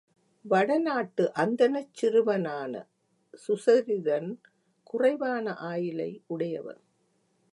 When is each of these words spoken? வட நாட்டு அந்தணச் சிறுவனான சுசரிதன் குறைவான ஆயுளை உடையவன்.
வட 0.45 0.77
நாட்டு 0.77 1.23
அந்தணச் 1.35 1.93
சிறுவனான 1.93 2.73
சுசரிதன் 3.47 4.29
குறைவான 4.83 5.53
ஆயுளை 5.63 6.11
உடையவன். 6.27 6.81